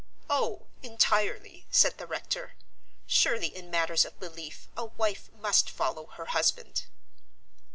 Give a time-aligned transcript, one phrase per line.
[0.31, 2.55] "Oh, entirely," said the rector.
[3.05, 6.85] "Surely in matters of belief a wife must follow her husband."